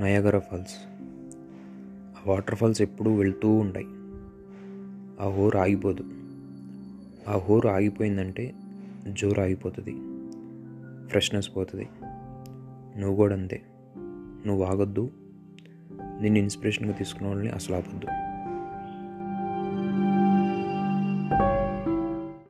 [0.00, 0.74] Niagara falls.
[2.18, 3.86] ఆ water falls ఎప్పుడూ వెళ్తూ ఉంటాయి
[5.20, 6.04] ఆ హోర్ ఆగిపోదు.
[7.28, 8.54] ఆ హోర్ ఆగిపోయిందంటే
[9.08, 9.90] జోరు ఆగిపోతుంది.
[11.08, 11.88] ఫ్రెష్నెస్ పోతుంది.
[13.00, 13.62] నువ్వు కూడా అంతే.
[14.46, 15.10] నువ్వు ఆగొద్దు.
[16.20, 18.06] నిన్ను ఇన్స్పిరేషన్గా తీసుకున్న వాళ్ళని అసలు ఆపొద్దు.